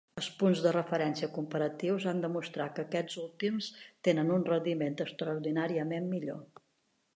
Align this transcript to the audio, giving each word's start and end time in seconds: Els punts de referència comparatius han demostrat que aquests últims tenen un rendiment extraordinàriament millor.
Els 0.19 0.27
punts 0.37 0.61
de 0.65 0.69
referència 0.75 1.29
comparatius 1.35 2.07
han 2.13 2.23
demostrat 2.23 2.73
que 2.79 2.85
aquests 2.87 3.21
últims 3.25 3.69
tenen 4.09 4.35
un 4.39 4.49
rendiment 4.49 4.99
extraordinàriament 5.09 6.13
millor. 6.19 6.45